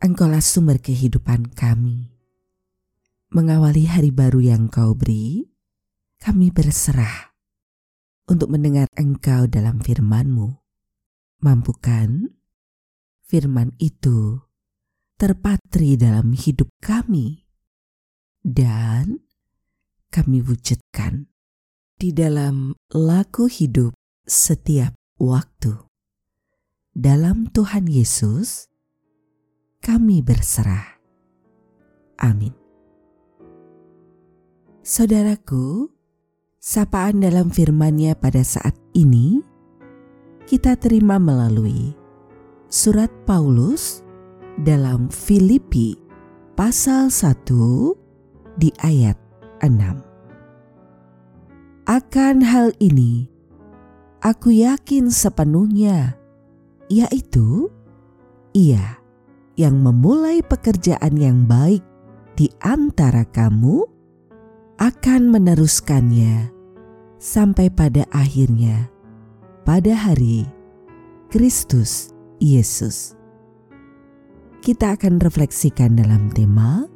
[0.00, 2.08] Engkaulah sumber kehidupan kami.
[3.36, 5.44] Mengawali hari baru yang Kau beri,
[6.16, 7.36] kami berserah
[8.24, 10.56] untuk mendengar Engkau dalam firman-Mu.
[11.44, 12.32] Mampukan
[13.28, 14.40] firman itu
[15.20, 17.44] terpatri dalam hidup kami
[18.40, 19.20] dan
[20.08, 21.28] kami wujudkan
[22.00, 23.92] di dalam laku hidup
[24.24, 25.76] setiap waktu.
[26.96, 28.69] Dalam Tuhan Yesus,
[29.80, 31.00] kami berserah.
[32.20, 32.52] Amin.
[34.84, 35.88] Saudaraku,
[36.60, 39.40] sapaan dalam firman-Nya pada saat ini
[40.44, 41.96] kita terima melalui
[42.68, 44.04] surat Paulus
[44.60, 45.96] dalam Filipi
[46.52, 49.16] pasal 1 di ayat
[49.64, 51.88] 6.
[51.88, 53.26] Akan hal ini,
[54.20, 56.20] aku yakin sepenuhnya,
[56.92, 57.72] yaitu
[58.52, 58.99] ia
[59.60, 61.84] yang memulai pekerjaan yang baik
[62.32, 63.84] di antara kamu
[64.80, 66.48] akan meneruskannya
[67.20, 68.88] sampai pada akhirnya
[69.68, 70.48] pada hari
[71.28, 73.12] Kristus Yesus.
[74.64, 76.88] Kita akan refleksikan dalam tema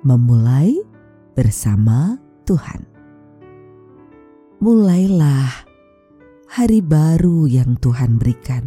[0.00, 0.80] memulai
[1.36, 2.16] bersama
[2.48, 2.88] Tuhan.
[4.64, 5.68] Mulailah
[6.48, 8.64] hari baru yang Tuhan berikan.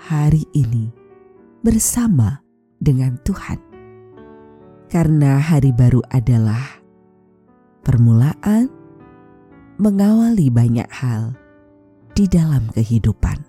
[0.00, 1.03] Hari ini
[1.64, 2.44] bersama
[2.76, 3.56] dengan Tuhan.
[4.92, 6.60] Karena hari baru adalah
[7.80, 8.68] permulaan
[9.80, 11.32] mengawali banyak hal
[12.12, 13.40] di dalam kehidupan.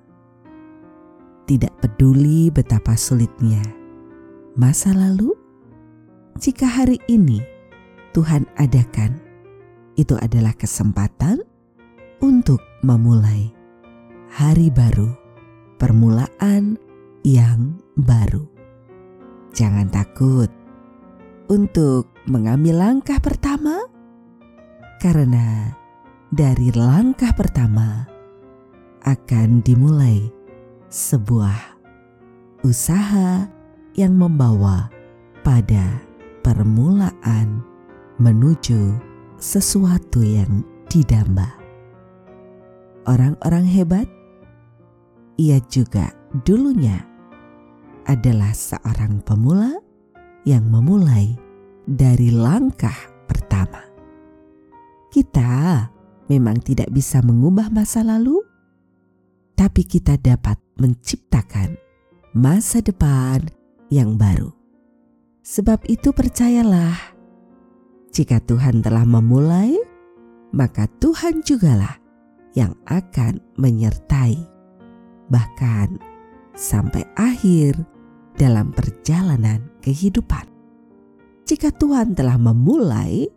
[1.45, 3.61] Tidak peduli betapa sulitnya
[4.55, 5.35] masa lalu,
[6.39, 7.43] jika hari ini
[8.15, 9.19] Tuhan adakan,
[9.99, 11.43] itu adalah kesempatan
[12.23, 13.51] untuk memulai
[14.31, 15.11] hari baru,
[15.77, 16.79] permulaan
[17.25, 18.45] yang baru.
[19.57, 20.45] Jangan takut
[21.49, 23.81] untuk mengambil langkah pertama,
[25.01, 25.73] karena
[26.29, 28.05] dari langkah pertama
[29.01, 30.29] akan dimulai
[30.93, 31.57] sebuah
[32.61, 33.49] usaha
[33.97, 34.93] yang membawa
[35.41, 35.97] pada
[36.45, 37.65] permulaan
[38.21, 39.01] menuju
[39.41, 40.61] sesuatu yang
[40.93, 41.57] didamba.
[43.05, 44.09] Orang-orang hebat,
[45.37, 46.09] ia juga
[46.45, 47.14] dulunya
[48.05, 49.73] adalah seorang pemula
[50.45, 51.33] yang memulai
[51.85, 52.95] dari langkah
[53.25, 53.81] pertama.
[55.09, 55.85] Kita
[56.29, 58.41] memang tidak bisa mengubah masa lalu,
[59.57, 61.77] tapi kita dapat menciptakan
[62.35, 63.41] masa depan
[63.89, 64.53] yang baru.
[65.45, 66.97] Sebab itu, percayalah,
[68.09, 69.77] jika Tuhan telah memulai,
[70.51, 72.01] maka Tuhan jugalah
[72.57, 74.41] yang akan menyertai,
[75.29, 76.01] bahkan
[76.57, 77.77] sampai akhir
[78.35, 80.47] dalam perjalanan kehidupan.
[81.45, 83.29] Jika Tuhan telah memulai,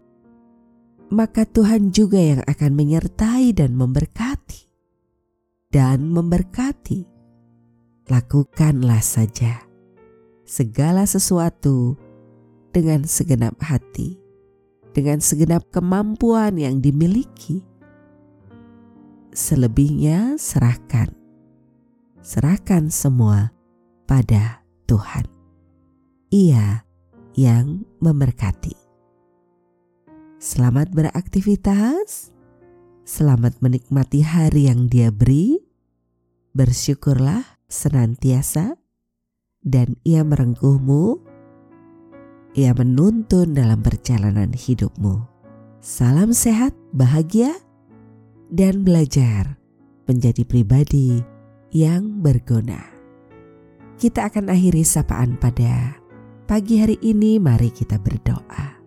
[1.08, 4.68] maka Tuhan juga yang akan menyertai dan memberkati.
[5.68, 7.04] Dan memberkati,
[8.08, 9.68] lakukanlah saja
[10.48, 11.92] segala sesuatu
[12.72, 14.16] dengan segenap hati,
[14.96, 17.60] dengan segenap kemampuan yang dimiliki.
[19.36, 21.12] Selebihnya serahkan,
[22.24, 23.52] serahkan semua
[24.08, 24.57] pada
[24.88, 25.28] Tuhan.
[26.32, 26.80] Ia
[27.36, 28.72] yang memberkati.
[30.40, 32.32] Selamat beraktivitas,
[33.04, 35.60] selamat menikmati hari yang Dia beri.
[36.56, 38.80] Bersyukurlah senantiasa,
[39.60, 41.20] dan Ia merengkuhmu.
[42.56, 45.20] Ia menuntun dalam perjalanan hidupmu.
[45.84, 47.52] Salam sehat, bahagia,
[48.48, 49.60] dan belajar
[50.08, 51.20] menjadi pribadi
[51.76, 52.97] yang berguna
[53.98, 55.98] kita akan akhiri sapaan pada
[56.46, 57.42] pagi hari ini.
[57.42, 58.78] Mari kita berdoa.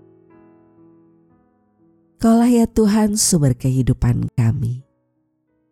[2.16, 4.88] Kaulah ya Tuhan sumber kehidupan kami.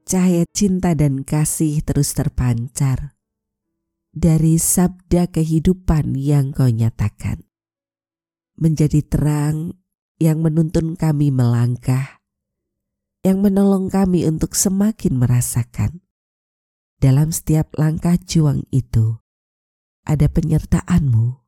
[0.04, 3.16] Cahaya cinta dan kasih terus terpancar
[4.12, 7.48] dari sabda kehidupan yang kau nyatakan.
[8.60, 9.80] Menjadi terang
[10.20, 12.20] yang menuntun kami melangkah,
[13.24, 16.04] yang menolong kami untuk semakin merasakan
[17.00, 19.22] dalam setiap langkah juang itu
[20.06, 21.40] ada penyertaan-Mu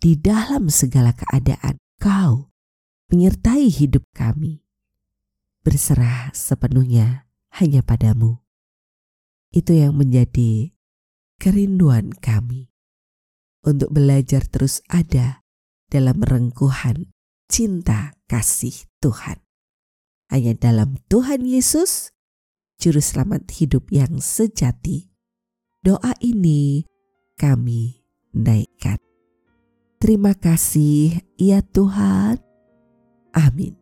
[0.00, 2.52] di dalam segala keadaan Kau
[3.08, 4.62] menyertai hidup kami.
[5.64, 7.26] Berserah sepenuhnya
[7.58, 8.44] hanya padamu.
[9.50, 10.76] Itu yang menjadi
[11.40, 12.70] kerinduan kami
[13.66, 15.42] untuk belajar terus ada
[15.90, 17.10] dalam rengkuhan
[17.50, 19.42] cinta kasih Tuhan.
[20.30, 22.10] Hanya dalam Tuhan Yesus,
[22.82, 25.14] Juru Selamat hidup yang sejati.
[25.86, 26.82] Doa ini
[27.36, 28.00] kami
[28.32, 28.96] naikkan.
[30.00, 32.40] Terima kasih ya Tuhan.
[33.36, 33.76] Amin.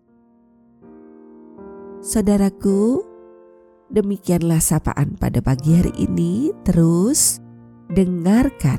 [2.04, 3.02] Saudaraku,
[3.90, 6.52] demikianlah sapaan pada pagi hari ini.
[6.66, 7.38] Terus
[7.90, 8.78] dengarkan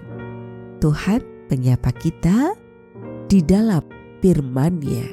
[0.84, 2.54] Tuhan menyapa kita
[3.32, 3.82] di dalam
[4.22, 5.08] firman-Nya.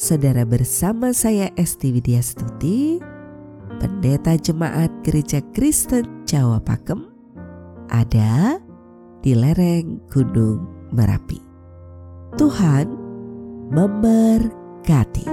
[0.00, 3.00] Saudara bersama saya Esti Widya Stuti,
[3.80, 7.04] Pendeta Jemaat Gereja Kristen Jawa Pakem,
[7.92, 8.60] ada
[9.20, 11.36] di lereng Gunung Merapi.
[12.40, 12.86] Tuhan
[13.68, 15.26] memberkati.